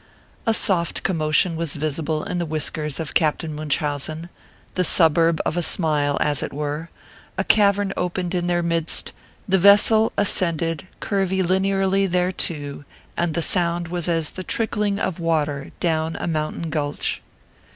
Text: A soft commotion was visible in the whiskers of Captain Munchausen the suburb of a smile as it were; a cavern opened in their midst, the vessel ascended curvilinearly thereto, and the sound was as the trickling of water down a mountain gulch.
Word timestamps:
A 0.47 0.53
soft 0.55 1.03
commotion 1.03 1.55
was 1.55 1.75
visible 1.75 2.23
in 2.23 2.39
the 2.39 2.45
whiskers 2.47 2.99
of 2.99 3.13
Captain 3.13 3.53
Munchausen 3.53 4.29
the 4.73 4.83
suburb 4.83 5.39
of 5.45 5.57
a 5.57 5.61
smile 5.61 6.17
as 6.19 6.41
it 6.41 6.51
were; 6.51 6.89
a 7.37 7.43
cavern 7.43 7.93
opened 7.95 8.33
in 8.33 8.47
their 8.47 8.63
midst, 8.63 9.13
the 9.47 9.59
vessel 9.59 10.11
ascended 10.17 10.87
curvilinearly 11.01 12.07
thereto, 12.07 12.83
and 13.15 13.35
the 13.35 13.43
sound 13.43 13.89
was 13.89 14.07
as 14.07 14.31
the 14.31 14.43
trickling 14.43 14.97
of 14.97 15.19
water 15.19 15.69
down 15.79 16.15
a 16.15 16.25
mountain 16.25 16.71
gulch. 16.71 17.21